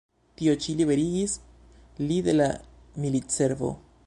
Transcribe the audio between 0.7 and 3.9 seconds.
liberigis li de la militservo.